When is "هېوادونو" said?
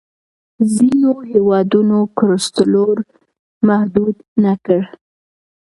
1.31-1.97